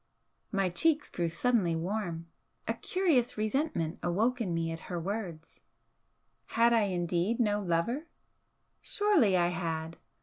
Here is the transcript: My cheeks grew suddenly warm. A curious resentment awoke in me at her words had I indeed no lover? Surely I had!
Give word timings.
My 0.51 0.69
cheeks 0.69 1.11
grew 1.11 1.29
suddenly 1.29 1.75
warm. 1.75 2.25
A 2.67 2.73
curious 2.73 3.37
resentment 3.37 3.99
awoke 4.01 4.41
in 4.41 4.51
me 4.51 4.71
at 4.71 4.79
her 4.89 4.99
words 4.99 5.61
had 6.47 6.73
I 6.73 6.85
indeed 6.85 7.39
no 7.39 7.61
lover? 7.61 8.07
Surely 8.81 9.37
I 9.37 9.49
had! 9.49 9.97